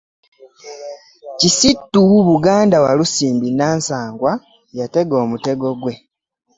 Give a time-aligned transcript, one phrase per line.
[1.39, 4.31] Kisitu Buganda Walusimbi Nansangwa
[4.77, 5.93] yatega omutego gwe.